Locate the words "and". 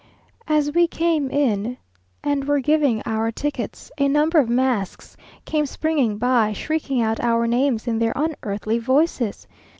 2.23-2.45